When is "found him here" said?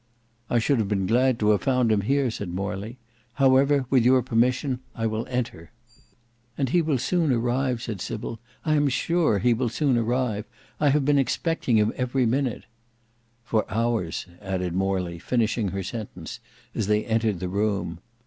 1.61-2.31